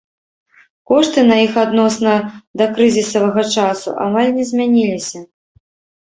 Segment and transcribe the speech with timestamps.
[0.91, 2.13] Кошты на іх адносна
[2.61, 5.19] дакрызісавага часу амаль не змяніліся.